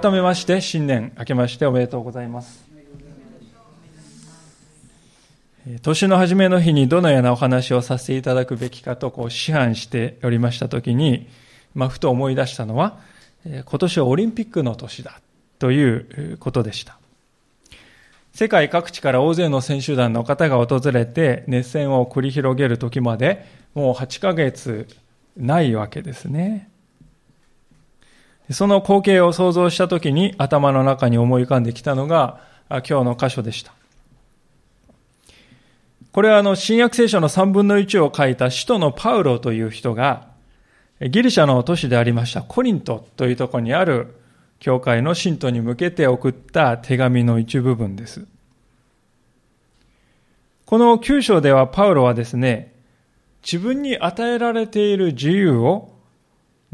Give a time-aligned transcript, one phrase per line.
[0.00, 2.64] 改めまして新年明けましておめでとうございます
[5.82, 11.28] 年の初めの日にどのようなお話をさせていただくべきかとこう思案しておりましたときに、
[11.76, 12.98] まあ、ふと思い出したのは
[13.44, 15.20] 今年はオリンピックの年だ
[15.60, 16.98] ということでした
[18.32, 24.88] 世界各地から大勢の選手団の方が訪れて熱戦を繰り広げる時までもう8ヶ月
[25.36, 26.73] ないわけですね。
[28.50, 33.72] その光景を想像したときに頭の中に思い浮かんできたのが今日の箇所でした。
[36.12, 40.28] これはあの新約聖書の3分の1を書いた使徒のパウロという人が
[41.00, 44.14] ギリシャの都市でありましたコリントというところにある
[44.60, 48.26] 教会の信徒に向けて送った手紙の一部分です。
[50.64, 52.72] この9章ではパウロはですね、
[53.42, 55.93] 自分に与えられている自由を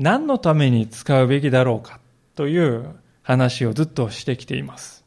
[0.00, 2.00] 何のために使うべきだろうか
[2.34, 5.04] という話をずっとしてきています。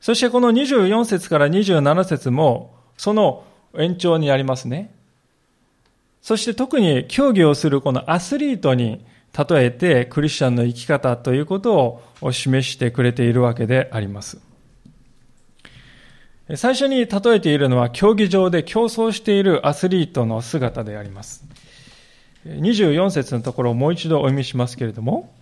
[0.00, 3.44] そしてこの24節から27節もその
[3.78, 4.94] 延長にありますね。
[6.22, 9.04] そして特に競技をするこのアスリートに
[9.38, 14.40] 例えてクリスチャンの生き方ということを示してくれているわけであります。
[16.56, 21.51] 最初に例えているのは競技場で競争しているアスリートの姿であります。
[22.46, 25.32] 24節のところをもう一度お読みしますけれども、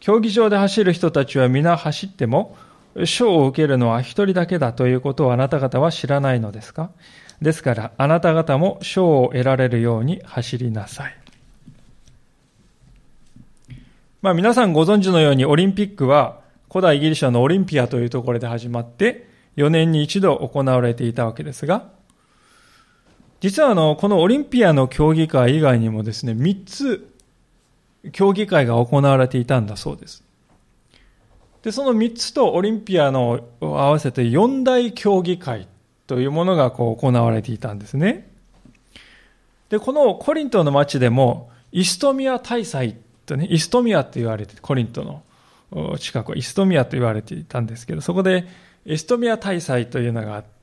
[0.00, 2.56] 競技場で走る人たちは皆走っても、
[3.04, 6.90] 賞を受けるのは一人だけだということをあなた方は知らないのですか？
[7.42, 11.16] ですから、あなた方も賞を得られるように走りなさい。
[14.22, 21.88] まあ皆さんご存知のようにオリンピックは古代ギリシャのオリンピアというところで始まって4年に一度行われていたわけですが、
[23.44, 27.12] 実はあの、このオリンピアの競技会以外にもですね、3つ
[28.10, 30.24] 競技会が行われていたんだそうです。
[31.60, 35.68] で、その3つとオリンピアの合わせて4大競技会
[36.06, 38.30] というものがこう行われていたんですね。
[39.68, 45.22] で、このコリントの町でも、イストミア大祭とね、イストミアと言われて、コリント
[45.70, 48.46] の近くはイストミアと言われていたんですけど、そこで
[48.86, 50.53] イストミア大祭というのがあって、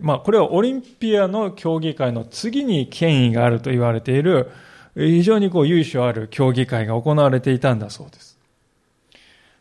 [0.00, 4.50] まあ、これはオリンピアの競技会の次に権威があると言われている、
[4.96, 8.38] 非常にこう由緒ある競技会が行われていたんだそうです。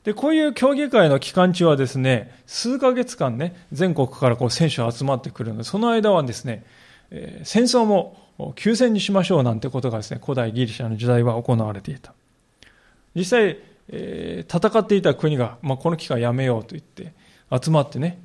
[0.03, 6.65] で、こういう競技会の期間中はですね、数ヶ月間ね、全国からこう選手が集まってくるので、その間はですね、
[7.11, 8.17] えー、戦争も
[8.55, 12.13] 休戦にしましょうなんてことがですね、古代ギリシャの時代は行われていた。
[13.15, 13.57] 実際、
[13.89, 17.13] えー、戦っていた国が、まあ、この期間やめようと言って
[17.63, 18.19] 集まってね、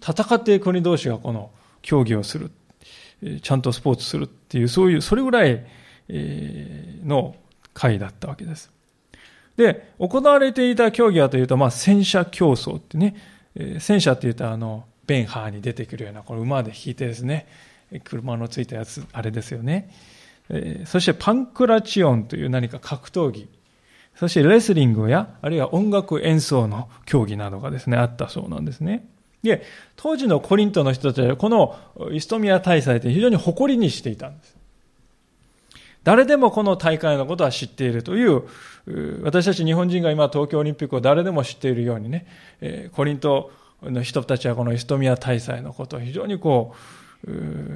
[0.00, 1.50] 戦っている国同士がこの
[1.82, 2.50] 競技をする。
[3.42, 5.64] ちゃんとスポーツするっていう、そういう、それぐらい
[6.08, 7.34] の
[7.74, 8.70] 会だったわけです。
[9.56, 13.16] で、行われていた競技はというと、まあ、戦車競争ってね、
[13.80, 17.48] 戦車って言うと、あの、ベンハーに出てくるような、これ馬で引いてですね、
[18.04, 19.90] 車のついたやつ、あれですよね。
[20.86, 23.48] そしてパンクラチオンという何か格闘技、
[24.14, 29.08] そしてレスリングや、あるいは音楽演奏の競技などがですね、あったそうなんですね。
[29.42, 29.62] で、
[29.96, 31.76] 当時のコリントの人たちはこの
[32.12, 34.56] イストミア大祭って非常に誇りにしていたんです。
[36.04, 38.42] 誰でもこの大会のことは知っているという、
[39.22, 42.26] 私たち日本人が今東京オリンピックを誰でも知っているようにね、
[42.92, 43.50] コリント
[43.82, 46.78] の人たちはこのイストミア大祭のことを非常にこう、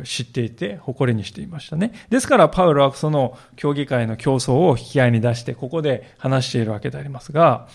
[0.05, 1.93] 知っていて誇りにしていましたね。
[2.11, 7.69] ですからパウロはその競技会の競争を引き合いに出してここで話しているわけでありますが、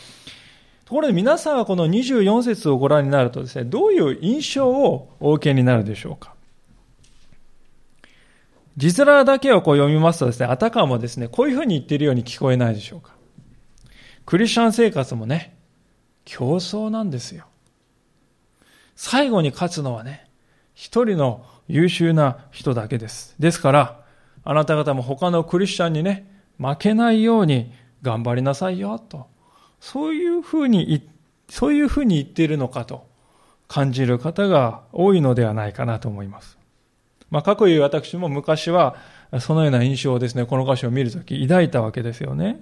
[0.87, 6.33] ところで皆さんはこの24節をご覧になるとですね、どういう印象をお受けになるでしょうか？
[8.77, 13.11] 字面だけをこう読みますとですね、あたかもですね、こういうふうに言っているように聞こえないでしょうか？
[14.25, 15.57] クリスチャン生活もね、
[16.23, 17.47] 競争なんですよ。
[18.95, 20.29] 最後に勝つのはね、
[20.73, 23.35] 一人の優秀な人だけです。
[23.39, 24.05] ですから、
[24.45, 27.73] あなた方も他のクリスチャンにね、負けないように
[28.03, 29.27] 頑張りなさいよ、と
[29.79, 31.07] そういうふうに、
[31.49, 33.07] そういうふうに言っているのかと
[33.67, 36.57] 感じる方が多いのではないかなと思います。
[37.29, 38.95] まあ、過去いう私も昔は
[39.39, 42.61] そのような印象をですね、この歌詞を見るとき抱いたわけですよね。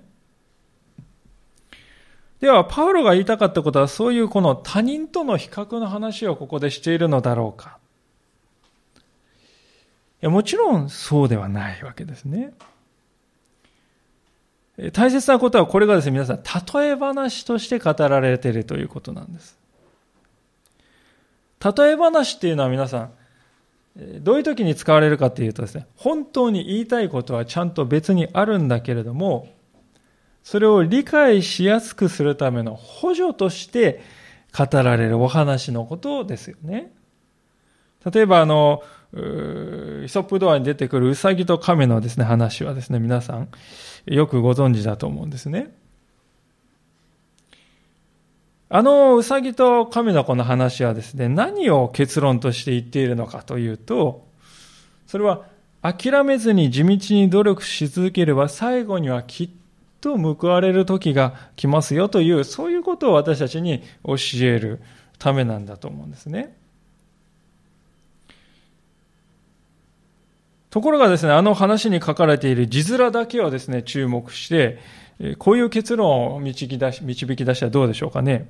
[2.39, 7.77] では、パウロが言いたかったことは、そういうこの他人との比較の話をここでしているのだろうか。
[10.21, 12.53] いやもちろんそうではないわけですね。
[14.91, 16.43] 大切なことはこれがですね、皆さん、
[16.73, 19.57] 例え話として語られているということなんです。
[21.63, 23.11] 例え話っていうのは皆さん、
[24.21, 29.47] どういう時に使われるかっていうとですね、本当に言いたいことはちゃんと別にあるんだけれども、
[30.43, 34.03] それを理解しやすくするための補助として
[34.55, 36.91] 語られるお話のことですよね。
[38.11, 38.83] 例えばあの、
[39.13, 43.47] イソップドアに出てくるウサギと亀のですね、話はですね、皆さん
[44.05, 45.75] よくご存知だと思うんですね。
[48.69, 54.27] あのウサギと亀の子の話はですね、何を結論として言っているのかというと、
[55.07, 55.43] それは
[55.81, 59.49] 諦めずに地道に努力し続ければ最後にはきっ
[60.01, 64.81] と報われる時が来ますよという、そういうことを私たちに教える
[65.19, 66.55] ためなんだと思うんですね。
[70.75, 74.79] ところがですね、あの話に書かれている字面だけをですね、注目して、
[75.37, 78.49] こういう結論を導き出し導き出したらどうでしょうかね。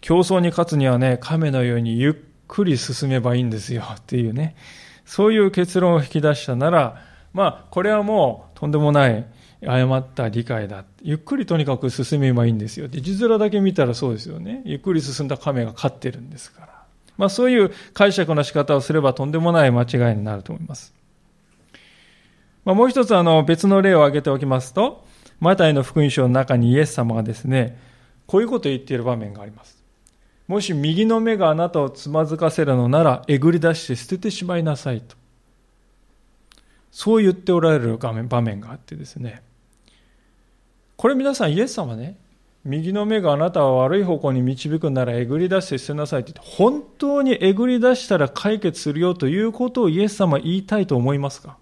[0.00, 2.14] 競争に勝つにはね、亀のようにゆっ
[2.48, 4.56] くり進めばいいんですよっていうね、
[5.04, 7.00] そういう結論を引き出したなら、
[7.32, 9.24] まあ、これはもうとんでもない
[9.64, 10.84] 誤った理解だ。
[11.00, 12.88] ゆっくりとにかく進めばいいんですよ。
[12.88, 14.62] で、字面だけ見たらそうですよね。
[14.64, 16.68] ゆっくり進んだ亀が勝ってるんですから。
[17.16, 20.96] まあそういう解釈の仕方をすればとんでもない間違いになると思います。
[22.66, 25.06] まあ、もう一つあの別の例を挙げておきますと、
[25.38, 27.78] マタイの福音書の中にイエス様がですね、
[28.26, 29.80] こういうことを言っている場面があります。
[30.48, 35.14] もし右の目があなたをつまずかせるのなら、えぐり出して捨ててしまいなさいと。
[36.90, 39.42] そう言っておられる場面場面があってですね。
[40.96, 42.16] これ皆さんイエス様ね、
[42.64, 51.58] 右の目があなたを悪い方向に導くならえぐり出して捨てなさいって言って、本当にえぐり出したら解決するよということをイエス様は言いたいと思いますか？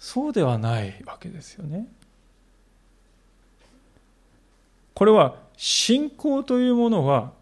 [0.00, 1.86] そうではないわけですよね。
[4.94, 7.32] これは信仰というものは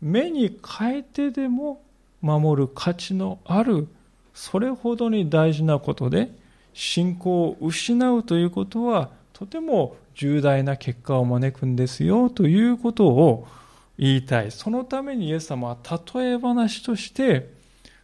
[0.00, 1.82] 目に変えてでも
[2.22, 3.88] 守る価値のある
[4.32, 6.30] それほどに大事なことで
[6.72, 13.48] 信仰を失うということはとても重大な結果を招くんですよということを
[13.98, 14.52] 言いたい。
[14.52, 15.76] そのためにイエス様は
[16.14, 17.50] 例え話として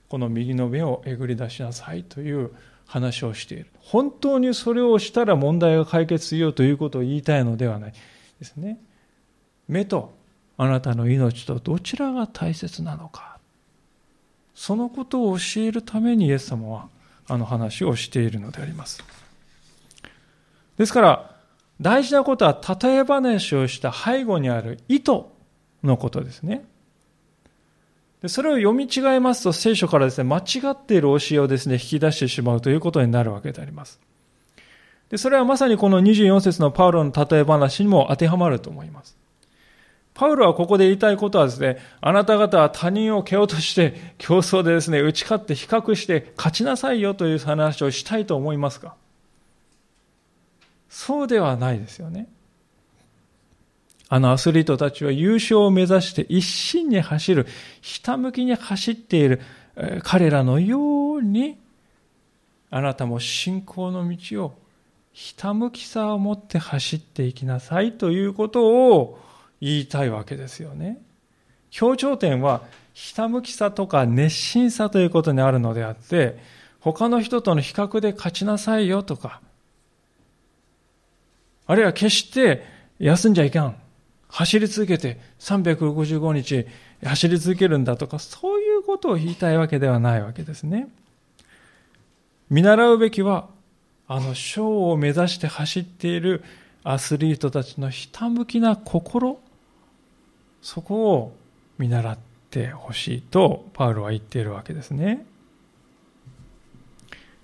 [0.09, 2.51] この右の目をえぐり出しなさいという
[2.87, 3.67] 話をしている。
[3.81, 7.93] 本当にそれをしたら問題が解決しようということを言いたいのではない
[8.39, 8.79] ですね。
[9.69, 10.15] 目と
[10.57, 13.39] あなたの命とどちらが大切なのか。
[14.55, 16.89] そのことを教えるためにイエス様は
[17.27, 19.03] あの話をしているのであります。
[20.77, 21.35] ですから、
[21.81, 25.23] 大事なことは例え話をした背後にある意図
[25.83, 26.65] のことですね。
[28.25, 34.01] でそれを読み違えますと聖書からですね、間違っている教えをですね、引き出してしまうということになるわけであります。
[35.11, 39.15] でそれはまさにこの24節のパウロの例え話にも当てはまると思います。
[40.15, 48.95] パウロはここで言いたいことはですね、あなた方は他人を蹴落として競争でですね、打ち勝って比較して勝ちなさいよという話をしたいと思いますか？
[50.89, 52.27] そうではないですよね。
[54.15, 57.49] あのアスリートたちは優勝を目指して一心に走る、
[57.81, 59.41] ひたむきに走っている
[60.05, 61.59] 彼らのように、
[62.71, 64.55] あなたも信仰の道を
[65.13, 69.19] ひたむきさを持って走っていきなさいということを
[69.61, 71.03] 言いたいわけですよね。
[71.71, 76.39] 協調点はひたむきさとか熱心さということにあるのであって、
[76.79, 79.41] 他の人との比較で勝ちなさいよとか、
[81.67, 82.65] あるいは決して
[83.01, 83.77] 休んじゃいかん。
[84.37, 86.67] 走り続けて365日
[87.05, 90.89] 走り続けるんだとか、そういうことを言いたいわけではないわけですね。
[92.51, 93.47] 見習うべきは、
[94.09, 96.43] あの賞を目指して走っている
[96.83, 99.39] アスリートたちのひたむきな心、
[100.63, 101.37] そこを
[101.79, 102.19] 見習っ
[102.51, 105.25] てほしいとパウロは言っているわけですね。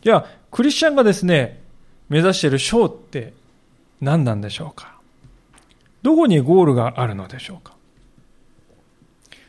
[0.03, 1.63] じゃあ、クリスチャンがですね、
[2.09, 3.33] 目指している賞って
[4.01, 5.00] 何なんでしょうか？
[6.03, 7.75] どこにゴールがあるのでしょうか？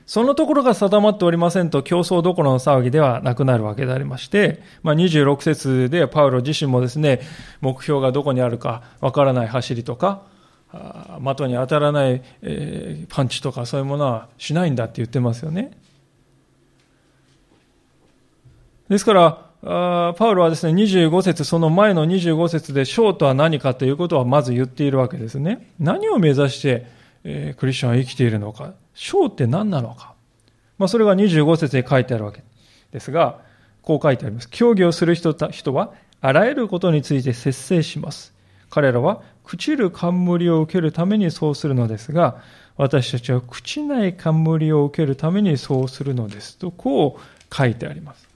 [0.06, 7.22] そのところが定まっておりませんと競争どころの騒ぎではなくなるわけでありまして、まあ、26節でパウロ自身もですね、
[7.62, 10.24] 目標がどこにあるかわからない走りとか、
[10.74, 12.22] 的に当たらない、
[13.08, 15.72] パンチとかそういうものはしないんだって言ってますよね。
[18.90, 25.72] ですから、パウロはですね、25節、その前の25節で、章とは何かということはまず言っているわけですね。
[25.80, 26.88] 何を目指して、
[27.24, 28.74] えー、クリスチャンは生きているのか。
[28.96, 30.16] 章って何なのか。
[30.80, 32.44] まあ、それが25節に書いてあるわけ
[32.92, 33.40] ですが、
[33.84, 34.50] こう書いてあります。
[34.50, 38.34] 競技をする人人は、あらゆることについて節制します。
[38.72, 42.42] 彼らは、朽ちる冠を受けるためにそうするのですが、
[42.78, 46.58] 私たちは朽ちない冠を受けるためにそうするのです。
[46.58, 48.31] と、こう書いてあります。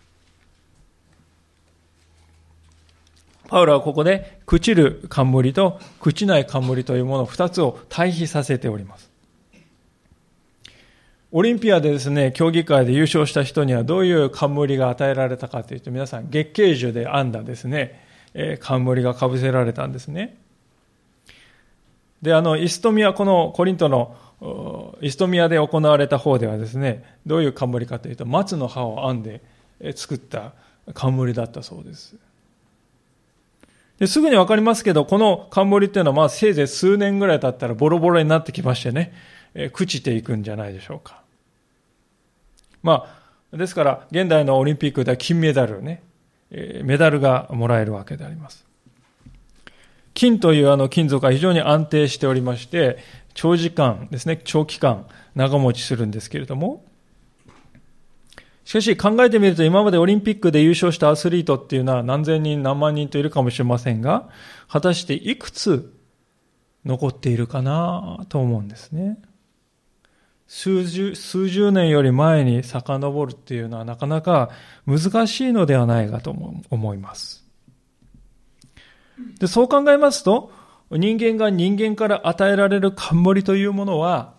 [3.48, 9.12] パウロはここで朽ちる冠と朽ちない冠というもの二つを対比させております。
[11.32, 18.02] オリンピアでですね、競技会で優勝した人にはどういう冠が与えられたかというと、皆さん月桂樹で編んだですね、
[18.34, 20.38] えー、冠が被せられたんですね。
[22.22, 24.16] で、あの、イストミア、このコリントの
[25.02, 29.42] イストミアで行われた方ではですね、どういう冠かというと、松の葉を編んで
[29.96, 30.54] 作った
[30.94, 32.16] 冠だったそうです。
[34.00, 39.14] ですぐにわかりますけど、この冠っていうのは、まあ、せいぜい数年ぐらい経ったらボロボロになってきましてね、
[39.54, 41.22] えー、朽ちていくんじゃないでしょうか。
[42.84, 43.08] ま
[43.54, 46.04] あ、ですから、現代のオリンピックでは金メダルね、
[46.52, 48.66] えー、メダルがもらえるわけであります。
[50.14, 52.98] 金というあの金属は非常に安定しておりまして、
[53.34, 56.85] 長時間ですね、長期間長持ちするんですけれども、
[58.66, 64.28] しかし考えてみると今までオリンピックで優勝したアスリートっていうのは何千人何万人といるかもしれませんが、
[64.68, 65.94] 果たしていくつ
[66.84, 69.20] 残っているかなと思うんですね。
[70.48, 74.50] 数十、数十年より前に遡るっていうのはなかなか
[74.86, 76.32] 難しいのではないかと
[76.70, 77.46] 思います。
[79.40, 80.52] で、そう考えますと、
[80.92, 84.35] 人間が人間から与えられる冠というものは、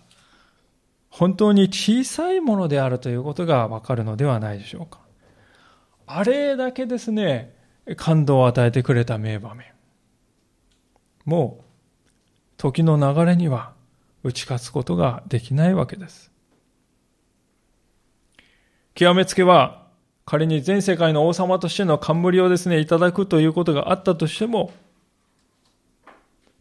[1.18, 5.00] 本当に小さいものであるということがわかるのではないでしょうか。
[6.06, 7.56] あれだけですね、
[7.96, 9.73] 感動を与えてくれた名場面。
[11.25, 11.64] もう、
[12.58, 13.73] 時の流れには
[14.25, 16.30] 打ち勝つことができないわけです。
[18.94, 19.87] 極めつけは、
[20.26, 24.70] 仮に全世界の王様としての冠をですね、いただくということがあったとしても、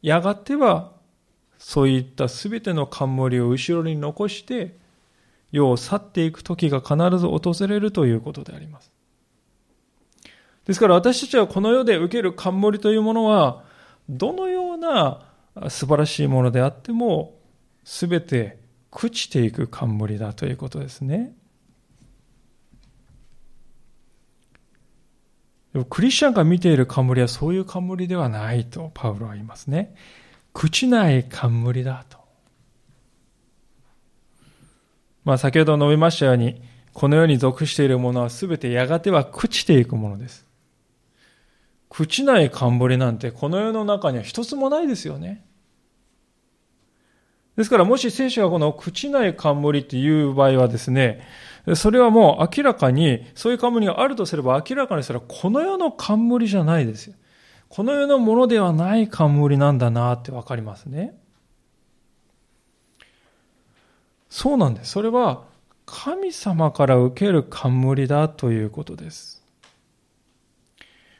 [0.01, 0.94] やがては
[1.57, 4.77] そういったすべての冠を後ろに残して、
[5.51, 8.91] 世を去っていく時が必ず訪れるということであります。
[10.65, 13.63] ですから私たちはこの世で受ける冠というものは、
[14.09, 15.21] どのような
[15.69, 17.39] 素晴らしいものであっても、
[17.83, 18.57] すべて
[18.91, 21.35] 朽ちていく冠だということですね。
[25.89, 29.93] クリスチャンが見ている冠はそういう冠ではないとパウロは言いますね。
[30.55, 32.17] 朽ちない冠だと。
[35.25, 36.61] まあ先ほど述べましたように、
[36.93, 40.45] この世に属しているものは全てやがては朽ちていくものです。
[41.89, 45.45] 朽ちない冠なんてこの世の中には一つもないですよね。
[47.57, 51.21] ですからもし聖書がこの朽ちない冠っていう場合はですね、
[51.75, 57.15] それはもう明らかに、そういう冠があるとすれば明らかにそれはこの世の冠じゃないですよ。
[57.75, 61.13] この世のものではない冠なんだなってわかりますね。
[64.29, 64.91] そうなんです。
[64.91, 65.43] それは
[65.85, 69.43] 神様から受ける冠だということです。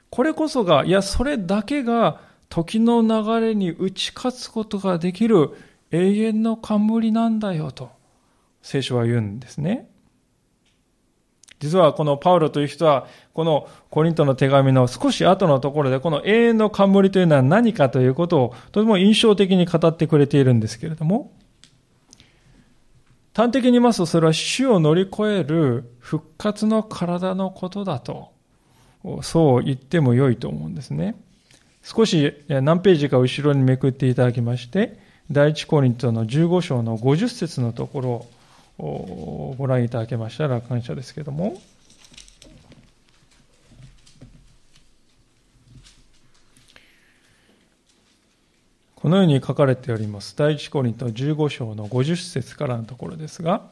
[0.09, 5.51] これこそが、いや、それだけが時の流れに打ち勝つことができる
[5.91, 7.91] 永遠の冠なんだよと
[8.62, 9.89] 聖書は言うんですね。
[11.59, 21.31] 実はこのパウロという人は、このコリントの手紙の少し後のところで、この永遠の冠というのは何かということをとても印象的に語ってくれているんですけれども、
[23.35, 28.31] 端的に言いますと、それは死を乗り越える復活の体のことだと、
[29.21, 31.15] そう言っても良いと思うんですね。
[31.83, 35.00] 少し何ページか後ろにめくっていただきまして、
[35.31, 38.27] 第一コリントの15章の50節のところを
[38.77, 41.62] ご覧いただけましたら感謝ですけども、
[48.96, 50.36] このように書かれております。
[50.36, 53.70] 第一コリント15章の50節からのところですが、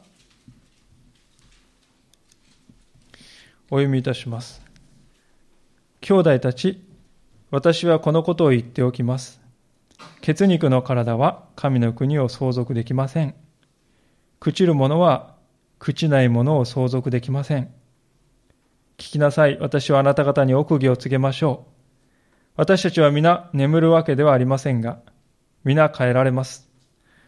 [3.71, 4.61] お読みいたします。
[6.01, 6.79] 兄弟たち、
[7.49, 9.41] 私はこのことを言っておきます。
[10.21, 13.33] 血肉の体は神の国を相続できません。
[14.43, 15.37] 朽ちる者は
[15.79, 17.71] 朽ちないものを相続できません。
[18.97, 19.57] 聞きなさい。
[19.57, 21.71] 私はあなた方に奥義を告げましょう。
[22.57, 24.99] 私たちは皆眠るわけではありませんが、
[25.63, 26.69] 皆変えられます。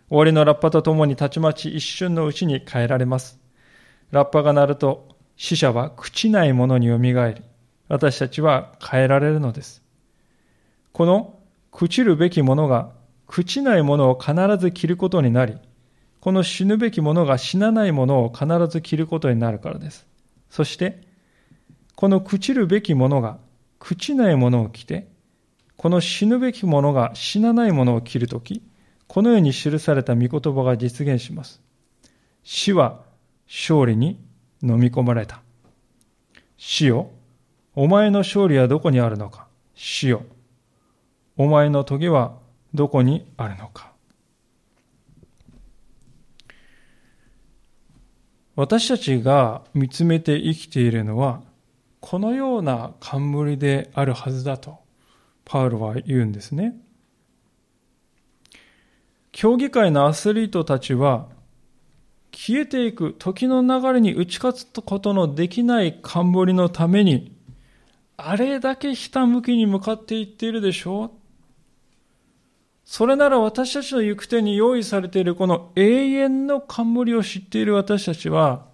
[0.09, 3.39] 終わりのラッパとともにたちまち一瞬のうちに変えられます。
[4.11, 5.07] ラッパが鳴ると
[5.37, 7.43] 死者は朽ちないものによみがえり、
[7.87, 9.81] 私たちは変えられるのです。
[10.91, 11.39] この
[11.71, 12.91] 朽ちるべきものが
[13.25, 15.55] 朽ちないものを必ず着ることになり、
[16.25, 20.07] この死ぬべきものが死なないものを必ず着ることになるからです。
[20.49, 21.03] そして、
[21.93, 23.37] この朽ちるべきものが
[23.79, 25.07] 朽ちないものを着て、
[25.77, 28.63] この死ぬべきものが死なないものを着るとき、
[29.05, 31.61] このように記された御言葉が実現します。
[32.41, 33.03] 死は
[33.45, 34.19] 勝利に
[34.63, 35.43] 飲み込まれた。
[36.57, 37.11] 死よ、
[37.75, 40.23] お前の勝利はどこにあるのか死よ。
[41.37, 42.39] お前の棘は
[42.73, 43.94] どこにあるのか。
[48.55, 51.41] 私たちが見つめて生きているのは、
[51.99, 54.77] このような冠であるはずだと、
[55.43, 56.77] パウロは言うんですね。
[59.31, 61.27] 競技会のアスリートたちは、
[62.31, 67.35] 消えていく時の流れに打ち勝つことのできない冠のために、
[68.17, 71.11] あれだけひたむきに向かっていっているでしょう
[72.85, 78.67] それなら私たちの行く手に用意されているこの永遠の冠を知っている私たちは、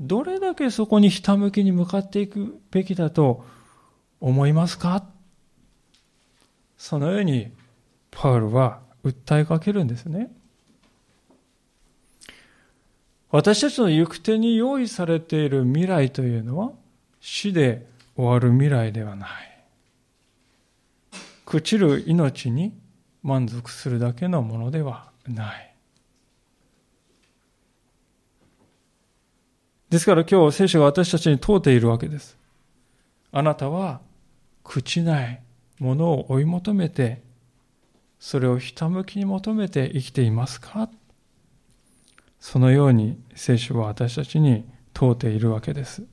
[0.00, 3.46] どれだけそこにひたむきに向かっていくべきだと
[4.20, 5.04] 思いますか？
[6.76, 7.52] そのように、
[8.10, 10.30] パウルは訴えかけるんですね。
[13.30, 16.72] 私たちの行く手に用意されている未来というのは
[17.20, 17.86] 死で
[18.16, 19.30] 終わる未来ではない。
[21.44, 22.72] 朽ちる命に
[23.26, 25.74] 満足するだけのものではない。
[29.90, 32.38] ですから今日聖書が私たちに問うているわけです。
[33.32, 34.00] あなたは
[34.62, 35.42] 朽ちない
[35.80, 37.20] ものを追い求めて、
[38.20, 40.88] それをひたむきに求めて生きていますか？
[42.38, 46.04] そのように聖書は私たちに問うているわけです。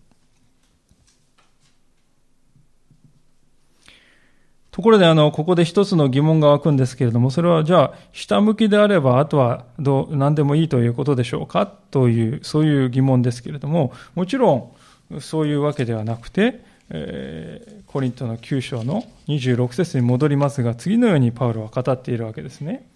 [4.74, 11.68] ところで、あの、ここで一つの疑問が湧くんですけれども、それは、じゃあ、下向きであれば、あとは、どう、何でもいいということでしょうか？
[11.68, 14.72] という、そういう疑問ですけれども、もちろ
[15.12, 22.88] ん、そういうわけではなくて、えー、コリントの9章の26節に戻りますが、次のようにパウロは語っているわけですね。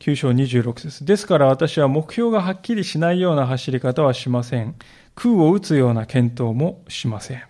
[0.00, 4.74] 9章26節ですから私は目標がはっきりしないような走り方はしません。
[5.14, 7.42] 空を打つような検討もしません。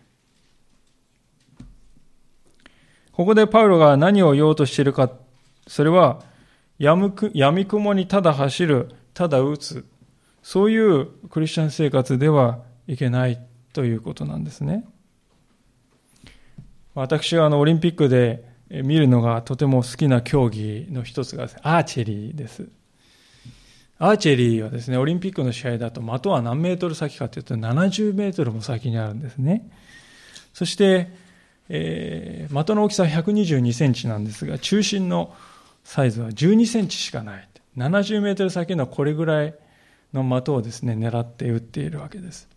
[3.19, 5.11] ここでパウロが何を言おうとしているか、
[5.67, 6.23] それは、
[6.79, 9.85] 闇雲にただ走る、ただ打つ、
[10.41, 14.87] そういうクリスチャン生活ではいけないということなんですね。
[16.95, 22.69] 私はあのオリンピックで見るのがとても好きな競技の一つがアーチェリーです。
[23.99, 29.69] アーチェリーはですね、オリンピックの試合だと的は何メートル先かというと70メートルも先にあるんですね。
[30.55, 31.27] そして、
[31.69, 35.35] えー、的の大きさは122センチなんですが、中心の
[35.85, 37.49] サイズは12センチしかない。
[37.77, 39.55] 70メートル先のこれぐらい
[40.13, 42.49] の的をですね、狙って打っているわけです。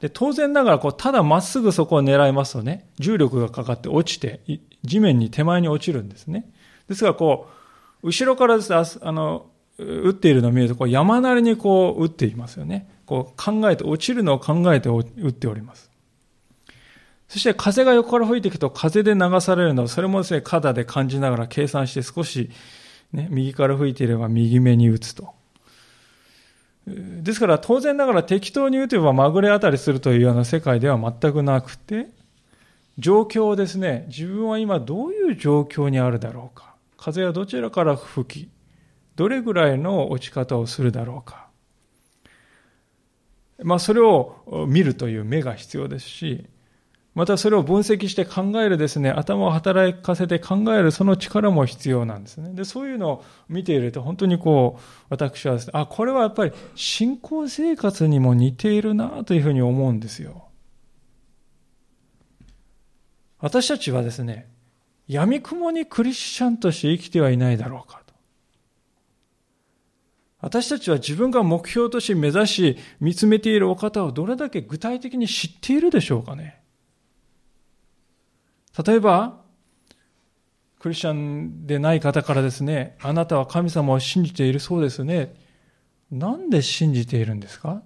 [0.00, 4.40] で、当然ながら、こう、ただまっすぐそこを狙いますとね、重力がかかって落ちて、
[4.82, 6.50] 地面に手前に落ちるんですね。
[6.88, 7.48] ですが、こ
[8.02, 9.46] う、後ろからですね、あの、
[9.78, 12.88] 打っているのを見ると、こう、山なりにこう、打っていますよね。
[13.04, 15.89] こう、考えて、落ちるのを考えて打っております。
[17.30, 22.50] そして風が横から吹いていくと風で流されるの、それもですね、肩で感じながら計算して少し、
[23.12, 25.32] ね、右から吹いていれば右目に打つと。
[26.88, 32.08] ですから当然ながら適当に打てばまぐれ当たりするというような世界では全くなくて、
[32.98, 36.74] 状況をですね、自分は今どういう状況にあるだろうか。
[36.96, 38.50] 風はどちらから吹き、
[39.14, 41.46] どれぐらいの落ち方をするだろうか。
[43.62, 46.46] まあそれを見るという目が必要ですし、
[47.20, 52.54] またそれを分析して考えるですね、頭を働かせて考えるその力も必要なんですね。
[52.54, 60.48] で、そういうのを見ていると本当にこう、私はですね、あ、これはやっぱり信仰生活にも似ているなというふうに思うんですよ。
[63.38, 64.48] 私たちはですね、
[65.06, 68.14] 闇雲にクリスチャンとして生きてはいないだろうかと。
[70.38, 76.59] 私たちは自分が目標とし目指し見つめているお方をどれだけ具体的に知っているでしょうかね。
[78.86, 79.40] 例えば、
[80.78, 85.34] クリスチャンでない方からですね、あなたは神様を信じているそうですね。
[86.10, 87.82] なんで信じているんですか？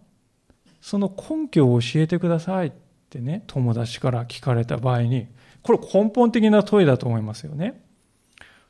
[0.80, 2.72] その根拠を教えてくださいっ
[3.10, 5.26] てね、友達から聞かれた場合に、
[5.62, 7.82] これ根本的な問いだと思いますよね。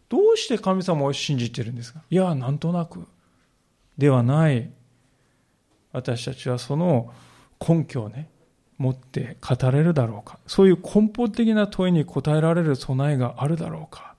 [0.08, 2.02] どうして神様を信じているんですか？
[2.08, 3.06] いや、なんとなく。
[3.98, 4.70] ではない。
[5.92, 7.12] 私たちはその
[7.60, 8.28] 根拠をね、
[8.76, 10.38] 持って語れるだろうか。
[10.46, 14.14] そういう根本的な問いに答えられる備えがあるだろうか。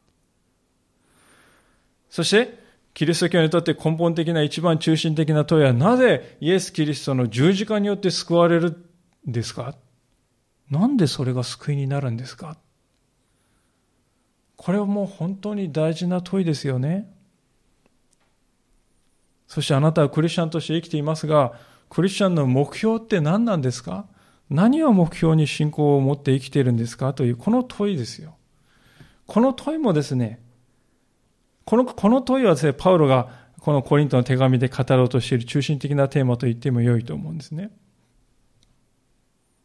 [2.09, 2.63] そして
[2.93, 8.71] キリスト教にとって根本的な一番中心的な問いはなぜイエス・キリストの十字架によって救われる
[9.27, 9.75] んですか？
[10.69, 12.57] なんでそれが救いになるんですか？
[14.55, 17.13] これはもう本当に大事な問いですよね。
[19.47, 21.53] そしてあなたはクリスチャンとして生きていますが、
[21.89, 24.07] クリスチャンの目標って何なんですか？
[24.49, 28.35] 何を目標に信仰を持って生きているんですかという、この問いですよ。
[29.25, 30.39] この問いもですね、
[31.65, 33.29] この、この問いはですね、パウロが
[33.59, 37.71] このコリントの手紙で語ろうとしている中心的なテーマと言っても良いと思うんですね。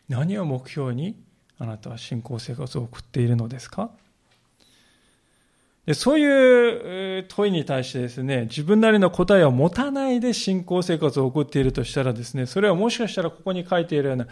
[0.09, 1.23] 何を目標に
[1.59, 3.91] あなたは信仰生活を送っているのですか？
[5.87, 14.27] でそういう問いに対してですね、自分なりの答えを持たないで信仰生活を送っているとしたらですね、それはもしかしたらここに書いているような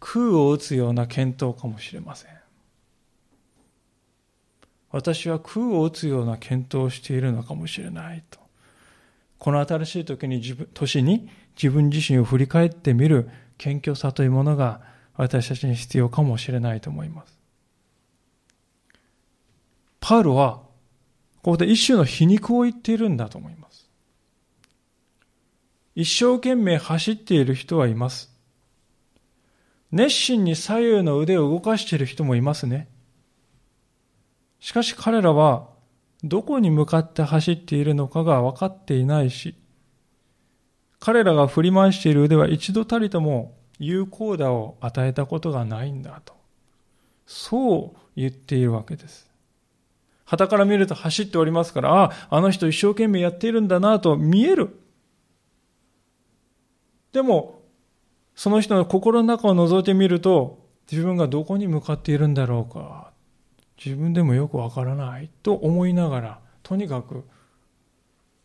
[0.00, 2.30] 空を打つような検討かもしれません。
[4.90, 8.38] 私は空を打つような検討をしているのかもしれないと。
[9.38, 14.80] この新しい時に自分、年に自分自身を振り返ってみる謙虚さというものが
[15.16, 17.38] 私たちに必要かもしれないと思います。
[20.00, 20.63] パウロは、
[21.44, 23.90] ここで一種の皮肉を言っているんだと思います。
[25.94, 28.34] 一生懸命走っている人はいます。
[29.92, 32.88] 熱心に左右の腕を動かしている人もいますね。
[34.58, 35.68] しかし彼らは
[36.22, 39.54] どこに向かって走っているのかが分かっていないし、
[40.98, 46.32] 彼らが振り回している腕は一度たりとも有効打を与えたことがないんだと。
[47.26, 49.33] そう言っているわけです。
[50.24, 54.76] 旗から見ると走っておりますから、ああ、あの人一生懸命やっているんだなと見える。
[57.12, 57.62] でも、
[58.34, 63.12] その人の心の中を覗いてみると、自分がどこに向かっているんだろうか。
[63.82, 67.24] 自分でもよくわからないと思いながら、とにかく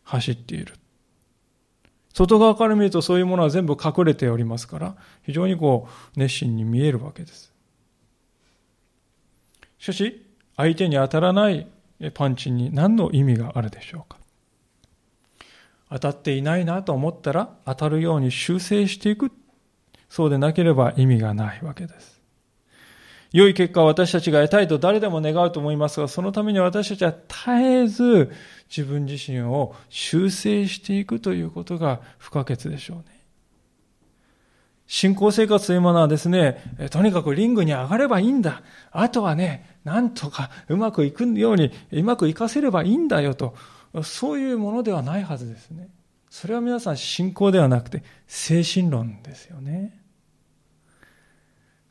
[0.04, 0.76] 走っている。
[2.14, 7.54] 外側から見るとそういうものは全部隠れておりますから、非常にこう熱心に見えるわけです。
[9.78, 10.29] しかし、
[10.60, 11.68] 相手に当たらない
[12.14, 14.18] パンチに何の意味があるでしょうか？
[15.90, 19.32] 当たっていないなと思ったら当たるように修正していく。
[20.10, 22.20] そうでなければ意味がないわけです。
[23.32, 28.30] 良い結果を私たちが得たいと誰でも願うと思いますが、そのために私たちは絶えず
[28.70, 33.19] 自分自身を修正していくということが不可欠でしょうね。
[34.92, 38.64] 信仰生活というものはですね、とにかくリングに上がればいいんだ。
[38.90, 43.56] あとはね、なんとかうまくいくように、うまくいかせればいいんだよと、
[44.02, 45.90] そういうものではないはずですね。
[46.32, 49.96] それは皆さん信仰ではなくて精神論ですよね。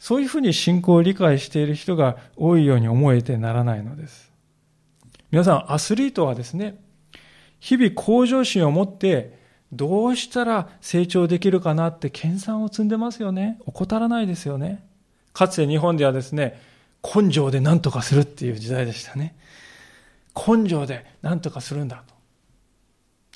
[0.01, 4.33] そういうふうに信仰を理解している人が多いように思えてならないのです。
[5.31, 6.83] 皆さん、アスリートはですね、
[7.61, 9.38] 日々向上心を持って、
[9.73, 13.59] どうしたら成長できるかなって研鑽を積んでますよね。
[13.67, 14.85] 怠らないですよね。
[15.33, 16.61] かつて日本ではですね、
[17.03, 19.37] 根性で何とかするっていう時代でしたね。
[20.35, 22.15] 根性で何とかするんだと。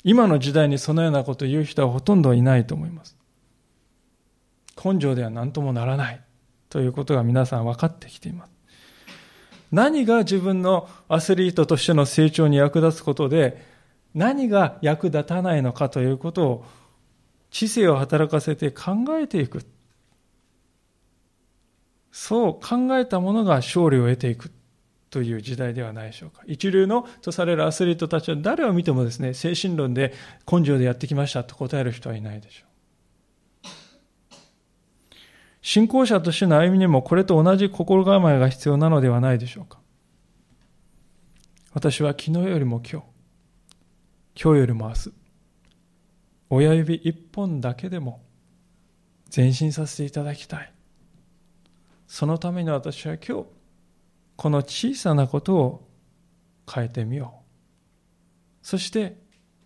[0.03, 3.15] 今の時代にそのようなことを言う人はほとんどいないと思います。
[4.83, 6.19] 根性では何ともならない。
[6.69, 8.51] ということが皆さん分かってきています。
[9.71, 13.72] 何が自分のアスリートとしての成長に役立つことで、
[14.13, 16.65] 何が役立たないのかということを
[17.49, 19.63] 知性を働かせて考えていく。
[22.11, 24.51] そう考えたものが勝利を得ていく
[25.09, 26.41] という時代ではないでしょうか。
[26.45, 30.13] 一流のとされるアスリートたちは誰を見てもですね、精神論で
[30.51, 32.73] 根性でやってきましたと答える人はいないでしょう。
[35.61, 39.79] 信仰者としての歩みにもこれと同じ心構えが必要なのではないでしょうか。
[41.73, 43.07] 私は昨日よりも今日、
[44.35, 45.11] 今日よりも明日、
[46.49, 48.21] 親指一本だけでも
[49.35, 50.73] 前進させていただきたい。
[52.07, 53.45] そのために私は今日、
[54.35, 55.87] この小さなことを
[56.71, 57.41] 変えてみよ
[58.63, 58.65] う。
[58.65, 59.21] そして、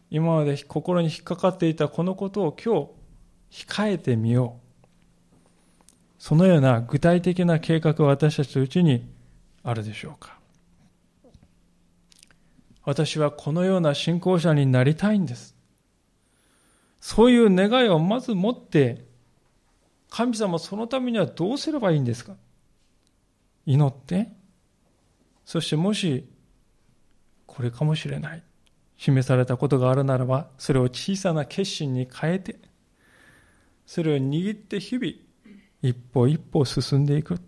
[0.10, 2.92] 今まで心に引っかかっていたこのことを今
[3.50, 4.68] 日、控えてみよう。
[6.20, 9.08] そのような具体的な計画は私たちのうちに
[9.64, 10.37] あるでしょうか
[12.88, 15.58] 私はこのような信仰者になりたいんです。
[17.02, 19.04] そういう願いをまず持って、
[20.10, 22.38] 神様そのためにはどうすればいいんですか？
[23.66, 24.30] 祈って、
[25.44, 26.30] そしてもし、
[27.46, 28.44] これかもしれない。
[28.96, 32.56] 示されたことがあるならば、それを小さな決心に変えて、
[33.86, 35.08] それを握って日々、
[35.82, 37.42] 一歩一歩進んでいく。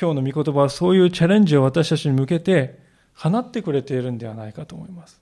[0.00, 2.86] 今日の御言葉はそういうチャレンジを私たちに向けて
[3.18, 5.20] 放ってくれているんではないかと思います。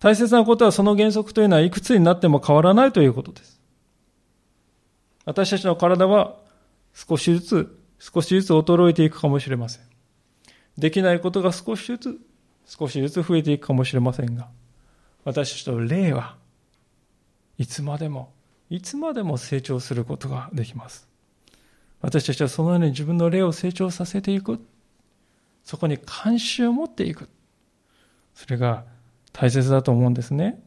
[0.00, 3.60] 大切なことはその原則というのはいくつになっても変わらないということです。
[5.24, 6.36] 私たちの体は
[6.94, 9.82] 少しずつ、少しずつ衰えていくかもしれません。
[10.78, 12.18] できないことが少しずつ、
[12.66, 14.48] 少しずつ増えていくかもしれませんが、
[15.24, 16.36] 私たちの霊は
[17.58, 18.32] いつまでも
[18.70, 21.06] いつまでも成長することができます。
[22.00, 24.60] 私たちはそのように自分の霊を成長させていく。
[25.64, 27.28] そこに関心を持っていく。
[28.34, 28.84] それが
[29.32, 30.62] 大切だと思うんですね。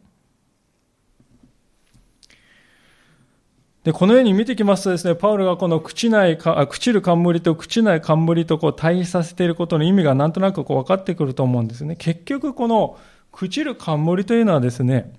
[3.83, 11.95] で、このように見てきますとですね、パウロがこの朽ちないか、朽ちる冠と朽ちない冠とこう対比させていることの意味がなんとなくこう分かってくると思うんですね。
[11.95, 12.97] 結局この
[13.31, 15.13] 朽ちる冠というのはですね、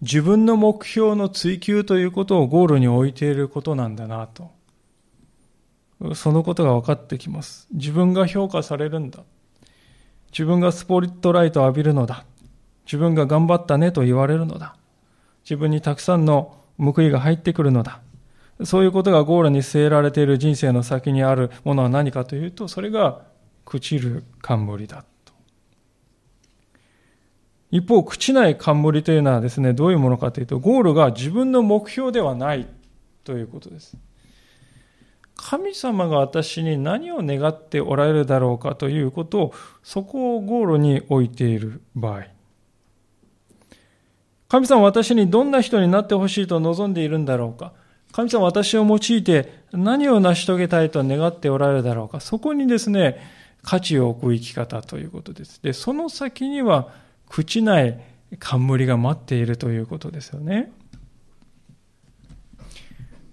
[0.00, 4.50] 自分の目標の追求ということをゴールに置いていることなんだなと。
[6.14, 7.68] そのことが分かってきます。
[7.72, 9.20] 自分が評価されるんだ。
[10.32, 12.24] 自分がスポリットライトを浴びるのだ。
[12.84, 14.76] 自分が頑張ったねと言われるのだ。
[15.44, 18.00] 自分にたくさんの報いが入ってくるのだ。
[18.64, 23.22] そういうことがゴールに据えられている人生の先にあるものは何かというと、それが
[23.64, 25.32] 朽ちる冠だと。
[27.70, 32.66] 一方、朽ちない冠というのはですね、どういうものかというと、ゴールが自分の目標ではない
[33.24, 33.96] ということです。
[35.44, 42.26] 神様が私に何を願っておられるだろうかということを、そこをゴールに置いている場合。
[44.48, 47.72] 神様私にどんな人になってほしいと望んでいるんだろうか。
[48.12, 52.20] 神様私を用いて何を成し遂げたいと願っておられるだろうか。
[52.20, 53.18] そこにですね、
[53.62, 55.60] 価値を置く生き方ということです。
[55.60, 56.90] で、その先には
[57.28, 58.00] 朽ちない
[58.38, 60.70] 冠が待っているということですよね。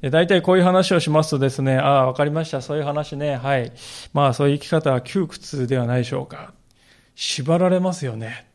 [0.02, 2.62] 大体こういう話をしますとですね、ああ、わかりました。
[2.62, 3.36] そういう話ね。
[3.36, 3.74] はい。
[4.14, 6.54] まあ、そういう生き方は窮屈ではないでしょうか。
[7.16, 8.48] 縛られますよね。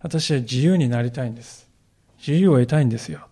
[0.00, 1.68] 私は自由になりたいんです。
[2.18, 3.26] 自由を得たいんですよ。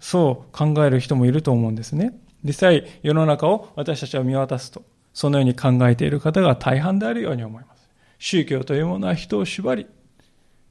[0.00, 2.18] そう考える人もいると思うんですね。
[2.42, 7.88] 実際、世の中を私たちは見渡すと、そのように考えている方が大半であるように思います。
[8.18, 9.86] 宗教というものは人を縛り、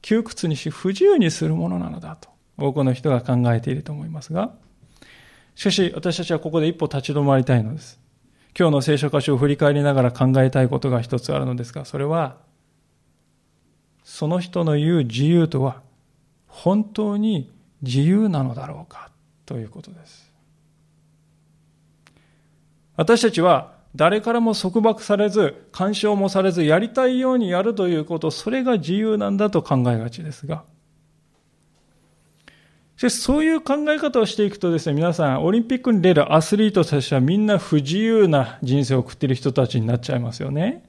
[0.02, 4.52] 窮屈にし不自由にするものなのだと、多くの人が考えていると思いますが、
[5.54, 8.00] しかし私たちはここで一歩立ち止まりたいのです。
[8.58, 12.38] 今日の聖書箇所を振り返りながら考えたいことが一つあるのですが、それは、
[14.02, 15.82] その人の言う自由とは、
[16.46, 19.10] 本当に自由なのだろうか
[19.46, 20.32] ということです。
[22.96, 30.64] 私たちは誰からも束縛されず、干渉もされず、やりたいようにやるということ、それが自由なんだと考えがちですが、
[33.00, 40.84] しかしそういう考え方をしていくとですね、皆さん、オリンピックに出るアスリートたちはみんな不自由な人生を送っている人たちになっちゃいますよね。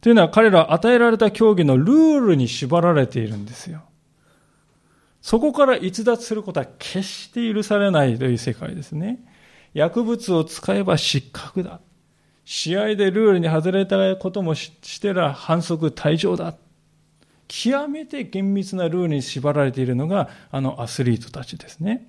[0.00, 3.82] というのは彼らは与えられた競技のルールに縛られているんですよ。
[5.20, 9.18] そこから逸脱することは決して許されないという世界ですね。
[9.74, 11.80] 薬物を使えば失格だ。
[12.44, 16.54] 試合でルールに外れたこともしてら反則退場だ。
[17.48, 22.08] 極めて厳密なルールに縛られているのがあのアスリートたちですね。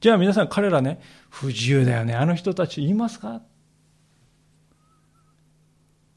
[0.00, 2.14] じゃあ皆さん彼らね、不自由だよね。
[2.14, 3.42] あの人たち言いますか？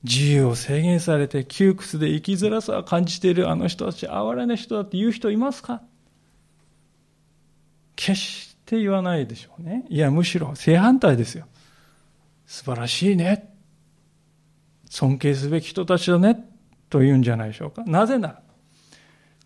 [0.03, 5.81] 自由を制限されて窮屈で生きづらさを感じているあの人たち、哀れな人だって言う人いますか？
[7.95, 9.85] 決して言わないでしょうね。
[9.89, 11.47] いや、むしろ正反対ですよ。
[12.45, 13.53] 素晴らしいね。
[14.89, 16.45] 尊敬すべき人たちだね。
[16.89, 17.83] と言うんじゃないでしょうか。
[17.85, 18.41] なぜなら、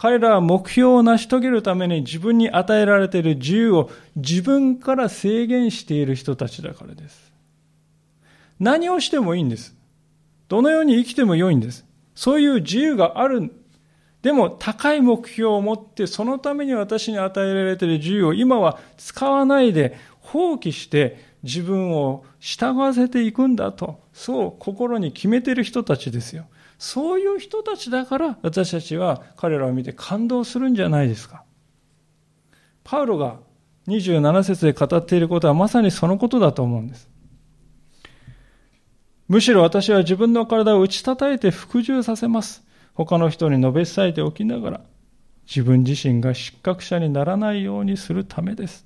[0.03, 7.31] 彼らは目標を成し遂げるために自分に与えられている自由を自分から制限している人たちだからです。
[8.59, 9.73] 何をしてもいいんです。
[10.49, 11.85] どのように生きても良いんです。
[12.15, 13.49] そういう自由がある。
[14.23, 26.45] でも高い目標を持ってそのために私に与えられている自由を今は使わないで放棄して自分を従わせていくんだと、そう心に決めている人たちですよ。
[26.83, 31.45] そういう人たちだから私たちは彼らを見て感動するんじゃないですか。
[32.83, 33.37] パウロが
[33.87, 37.09] 27節で語っていることはまさにそのことだと思うんです。
[39.29, 42.65] むしろ私は自分の体を打ち叩いて服従させます。
[42.95, 44.81] 他の人に述べ伝えておきながら、
[45.47, 48.85] 自分自身が失格者にならないようにするためです。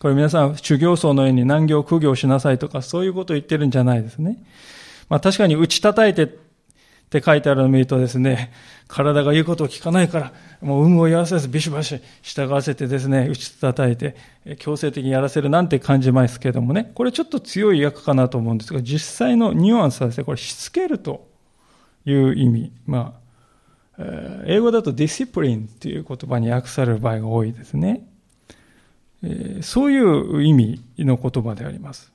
[0.00, 4.36] これ皆さん、修行僧のように難行苦行しなさいとか、そういうことを言ってるんじゃないですね。
[5.08, 6.28] まあ確かに打ち叩いてっ
[7.10, 8.52] て書いてあるのを見るとですね、
[8.86, 14.14] 体が言うことを聞かないから、もう有無を言わせずビシバシ従わせてですね、打ち叩いて、
[14.58, 21.26] 強制的にやらせるなんて感じますけどもね、これちょっと強い訳かなと思うんですが、実際のニュアンスはですね、これしつけると
[22.04, 22.72] いう意味。
[22.86, 23.14] ま
[23.98, 24.02] あ、
[24.46, 28.06] 英語だとディシプリンっていう言葉に訳される場合が多いですね。
[29.62, 32.12] そういう意味の言葉であります。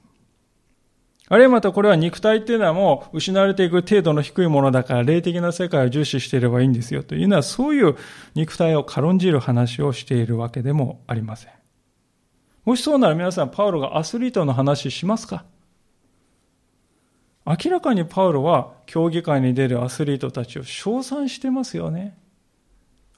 [1.30, 7.96] あるいはまたこれは肉体っていうのはもう失われていく程度の低いものだから霊的な世界を重視していればいいんですよというのはそういう
[8.36, 11.52] 肉体を軽んじる話をしているわけでもありません。
[12.66, 15.46] もしそうなら皆さんパウロがアスリートの話しますか？
[17.46, 22.18] 明らかにパウロは競技会に出るアスリートたちを称賛してますよね。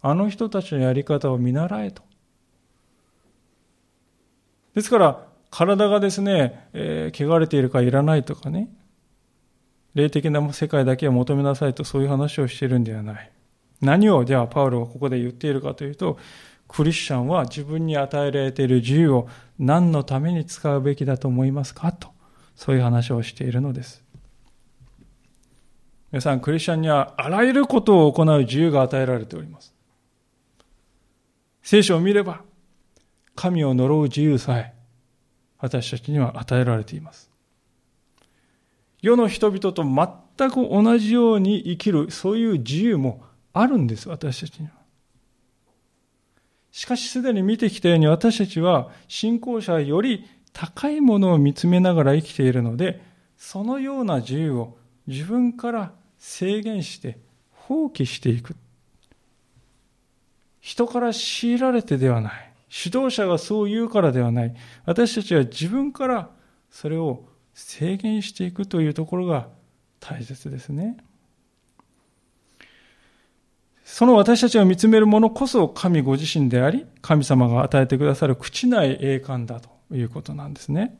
[0.02, 2.02] あの人たちのやり方を見習えと。
[4.74, 8.68] ですから、体がですね、えー、汚れているかいらないとかね、
[9.94, 13.32] 霊的な世界だけを求めなさいとそういう話をしているんではない。
[13.80, 16.20] 何をじゃあパウロはここで言っているかというと、
[16.68, 21.94] クリスチャンは自分に与えられている自由を何のために使うべきだと思いますか？
[21.94, 22.10] と、
[22.58, 24.04] そういう話をしているのです。
[26.12, 29.74] 皆さん、クリスチャンにはあらゆることを行う自由が与えられております。
[31.63, 32.41] 聖書を見れば、
[33.36, 34.75] 神を呪う自由さえ、
[35.60, 37.30] 私たちには与えられています。
[39.02, 44.74] 世の人々と全く同じように生きる、そういう自由もあるんです、私たちには。
[46.72, 53.02] しかしすでに見てきたように私たちは信仰者より高いものを見つめながら生きているので、
[53.38, 57.18] そのような自由を自分から制限して
[57.52, 58.56] 放棄していく。
[60.60, 62.55] 人から強いられてではない。
[62.69, 64.56] 指導者がそう言うからではない。
[64.86, 66.30] 私たちは自分から
[66.69, 69.47] それを制限していくというところが
[69.99, 70.97] 大切ですね。
[73.84, 80.97] その私たちを見つめるものこそ神ご自身であり、神様が与えてくださる朽ない栄冠だということなんですね。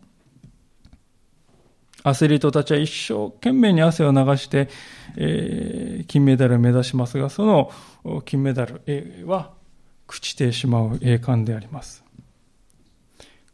[2.04, 4.70] アスリートたちは一生懸命に汗を流して、
[5.18, 7.72] えー、金メダルを目指しますが、その
[8.26, 8.82] 金メダル
[9.26, 9.54] は
[10.08, 12.04] 朽ちてしまう栄冠であります。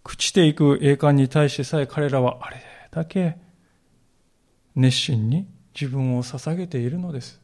[0.04, 2.58] 朽ちていく栄冠に対してさえ彼らはあれ
[2.92, 3.38] だけ
[4.76, 5.48] 熱心に
[5.80, 7.40] 自分を捧げているのです。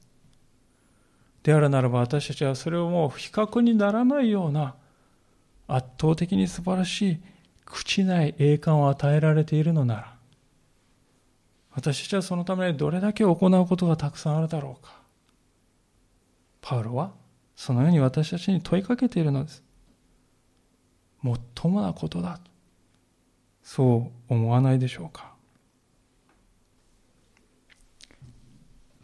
[1.44, 4.76] であるならば私たちはそれをもう比較にならないような
[5.68, 7.20] 圧倒的に素晴らしい
[7.66, 10.18] 朽ちない栄冠を与えられているのなら
[11.72, 14.98] 私たちはそのためにどれだけ行うことがたくさんあるだろうか。
[16.60, 17.14] パウロは
[17.58, 19.64] そのように私たちに問いかけているのです。
[21.22, 22.40] もっともなことだ。
[23.64, 25.34] そう思わないでしょうか。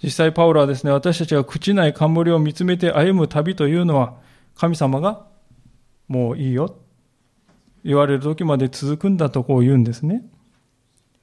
[0.01, 4.13] 実際パウロはですね、私たちが朽ちない冠を見つめて歩む旅というのは、
[4.55, 5.25] 神様が
[6.07, 6.75] もういいよ。
[7.83, 10.23] 言われる時まで続くんだとこう言うんですね。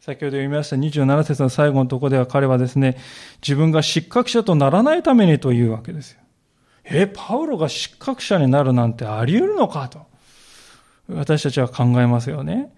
[0.01, 2.97] 先ほど読みました27節の最後のところでは彼はですね、
[3.41, 6.20] 自分が失格者とならないためにというわけですよ。
[6.85, 9.89] え、パウロが失格者になるなんてあり得るのか？
[9.89, 10.07] と。
[11.09, 12.73] 私たちは考えますよね。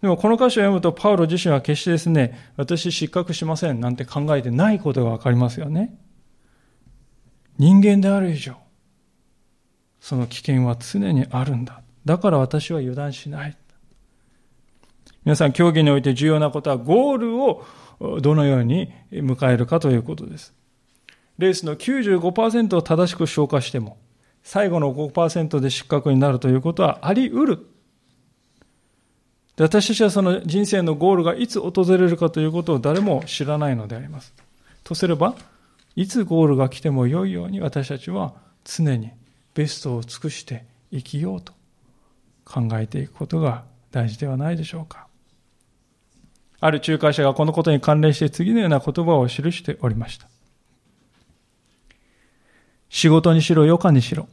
[0.00, 5.96] でもこの歌詞を読むとパウロ自身は決してですね、私失格しませんなんて考えてないことがわかりますよね。
[7.58, 8.56] 人間である以上、
[10.00, 11.82] その危険は常にあるんだ。
[12.04, 13.56] だから私は油断しない。
[15.24, 17.64] 皆さん、競技において重要なことはゴールを
[18.20, 20.52] どのように迎えるかということです。
[21.38, 23.98] レースの95%を正しく消化しても、
[24.42, 27.66] 最後の5%で失格になるということはあり得る。
[29.58, 34.32] 私たちはその人生のゴールがいつ訪れるかということを誰も知らないのであります。
[34.82, 35.36] とすれば、
[35.94, 38.32] いつゴールが来ても良いように私たちは
[38.64, 39.10] 常に
[39.54, 41.52] ベストを尽くして生きようと
[42.44, 45.06] 考えていくことが大事ではないでしょうか。
[46.60, 50.31] ある仲介者がこのことに関連して次のような言葉を記しておりました。
[52.92, 54.28] 仕事にしろ、余暇にしろ。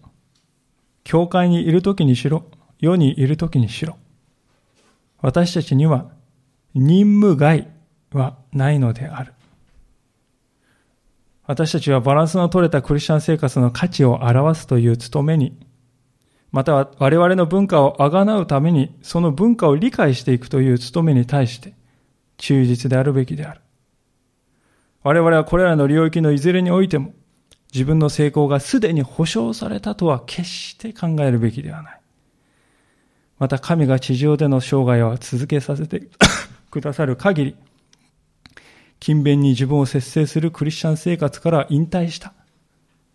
[1.05, 2.43] 教会にいるときにしろ、
[2.77, 3.95] 世にいるときにしろ。
[5.21, 6.11] 私たちには
[6.75, 7.69] 任務外
[8.11, 9.33] はないのである。
[11.45, 15.57] 私たちはバランスの取れたクリスチャン生活の価値を表すという務めに、
[16.51, 21.75] または我々の文化をあがなうために、その文化を理解していくという務めに対して、
[22.35, 23.61] 忠実であるべきである。
[25.01, 27.13] 我々はこれらの領域のいずれにおいても、
[27.73, 32.01] 自分の成功がすでに保証されたとは決して考えるべきではない。
[33.37, 36.09] また神が地上での生涯を続けさせて
[36.71, 37.55] くださる限り、
[38.99, 42.33] 勤勉に自分を節制するクリスチャン生活から引退した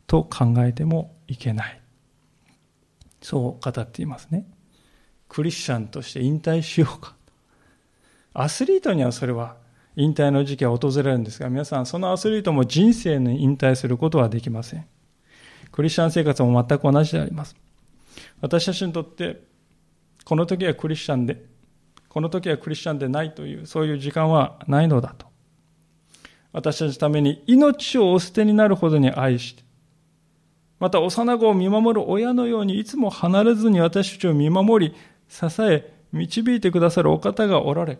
[0.06, 1.80] と考えてもいけない。
[3.20, 4.46] そう語っていますね。
[5.28, 7.16] クリスチャンとして引退しようか。
[8.32, 9.56] アスリートにはそれは
[9.96, 14.86] 引退の時期は訪れるんですが、皆さん、そのアスリートも人生に引退することはできません。
[15.70, 17.56] クリスチャン生活も全く同じであります。
[18.40, 19.42] 私たちにとって、
[20.24, 21.44] この時はクリスチャンで、
[22.08, 25.26] この時はクリスチャンでないという、そういう時間はないのだと。
[26.52, 29.64] 私たちのために命をお捨てになるほどに愛して、
[30.78, 34.94] また幼子を見守る親のようにいつも離れずに私たちを見守り、
[35.28, 37.98] 支え、導いてくださるお方がおられ、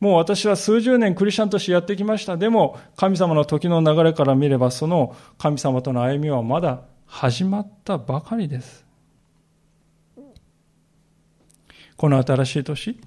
[0.00, 2.36] もう私は数十年クリスチャンとしてやってきました。
[2.36, 8.86] でも、神様の時の流れから見れば、その神様との歩みはまだ始まったばかりです。
[11.96, 13.00] この新しい年、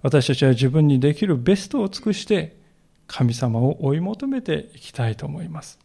[0.00, 2.56] 私たちは自分にできるベストを尽くして、
[3.06, 5.78] 神様を追い求めていきたいと思います。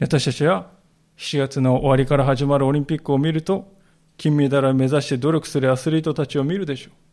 [0.00, 0.70] 私たちは
[1.16, 3.72] 7月の終わりから始まるオリンピックを見ると、
[4.16, 7.07] 金メダルを目指して努力するアスリートたちを見るでしょう。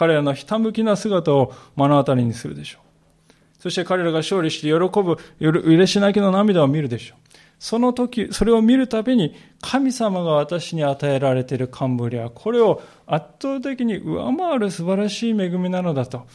[0.00, 3.32] 彼らのひたむきな姿を目の当たりにするでしょう。
[3.58, 7.18] そして彼らが勝利して喜ぶ、嬉し泣きの涙を見るでしょう。
[7.58, 16.26] その時、それを見るたびに、神様が私に与えられている冠は、これを圧倒的に上回る素晴らしい恵みなのだと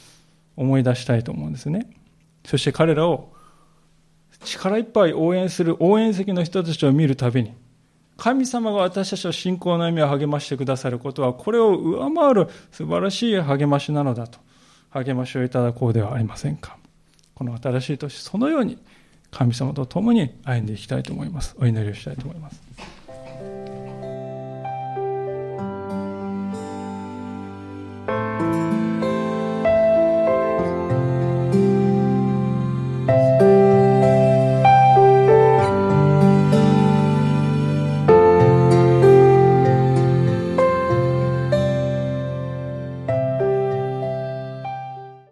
[0.55, 1.89] 思い出したいと思うんですね。
[2.45, 3.34] そして彼らを
[4.43, 7.55] 力いっぱい応援する応援席の人たちを見るたびに、
[8.18, 14.39] 神様が私たちの信仰の意味を励ましてくださることは、これを上回る素晴らしい励ましなのだと、
[14.91, 16.78] 励ましをいただこうではありませんか。
[17.34, 18.78] この新しい年、そのように
[19.32, 21.55] 神様と共に歩んでいきたいと思います。
[21.59, 22.61] お祈りをしたいと思います。